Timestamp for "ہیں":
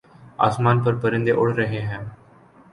1.81-2.03